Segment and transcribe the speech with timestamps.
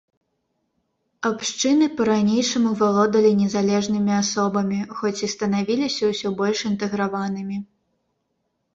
[1.29, 7.57] Абшчыны па-ранейшаму валодалі незалежнымі асобамі, хоць і станавіліся ўсё больш інтэграванымі.